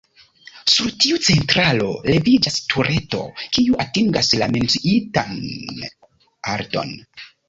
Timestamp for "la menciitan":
4.41-5.37